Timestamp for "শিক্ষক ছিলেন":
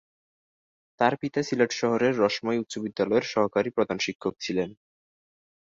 3.99-4.69